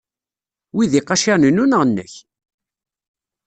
[0.75, 2.13] Wi d iqaciren-inu neɣ nnek?